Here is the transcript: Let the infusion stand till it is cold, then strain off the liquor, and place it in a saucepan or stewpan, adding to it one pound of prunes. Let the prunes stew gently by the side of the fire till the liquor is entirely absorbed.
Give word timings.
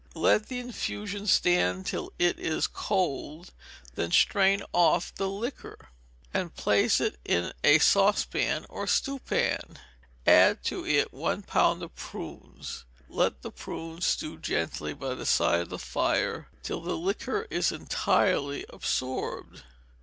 Let 0.15 0.47
the 0.47 0.57
infusion 0.57 1.27
stand 1.27 1.85
till 1.85 2.11
it 2.17 2.39
is 2.39 2.65
cold, 2.65 3.51
then 3.93 4.09
strain 4.09 4.63
off 4.73 5.13
the 5.13 5.29
liquor, 5.29 5.89
and 6.33 6.55
place 6.55 6.99
it 6.99 7.19
in 7.23 7.53
a 7.63 7.77
saucepan 7.77 8.65
or 8.67 8.87
stewpan, 8.87 9.77
adding 10.25 10.63
to 10.63 10.87
it 10.87 11.13
one 11.13 11.43
pound 11.43 11.83
of 11.83 11.93
prunes. 11.95 12.83
Let 13.09 13.43
the 13.43 13.51
prunes 13.51 14.07
stew 14.07 14.39
gently 14.39 14.95
by 14.95 15.13
the 15.13 15.25
side 15.27 15.59
of 15.61 15.69
the 15.69 15.77
fire 15.77 16.47
till 16.63 16.81
the 16.81 16.97
liquor 16.97 17.45
is 17.51 17.71
entirely 17.71 18.65
absorbed. 18.69 19.61